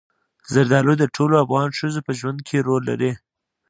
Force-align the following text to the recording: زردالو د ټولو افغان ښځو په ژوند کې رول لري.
زردالو 0.53 0.93
د 0.99 1.03
ټولو 1.15 1.35
افغان 1.43 1.69
ښځو 1.79 1.99
په 2.07 2.11
ژوند 2.19 2.39
کې 2.47 2.65
رول 2.67 2.83
لري. 2.89 3.11